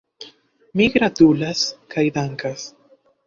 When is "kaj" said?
1.97-2.07